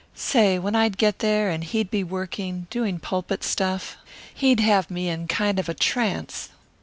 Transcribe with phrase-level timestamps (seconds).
[0.15, 3.97] Say, when I'd get there and he'd be working doing pulpit stuff
[4.33, 6.49] he'd have me in kind of a trance.